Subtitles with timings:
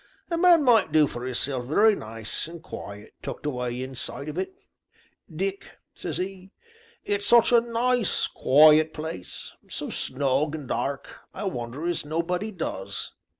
[0.31, 4.65] A man might do for 'isself very nice, and quiet, tucked away inside of it,
[5.31, 6.49] Dick,' says 'e;
[7.05, 13.11] 'it's such a nice, quiet place, so snug and dark, I wonder as nobody does.